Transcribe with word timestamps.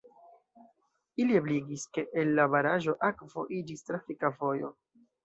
Ili 1.23 1.35
ebligis, 1.39 1.83
ke 1.97 2.03
el 2.21 2.31
la 2.39 2.45
baraĵo 2.53 2.97
akvo 3.11 3.45
iĝis 3.59 3.85
trafika 3.91 4.33
vojo. 4.41 4.73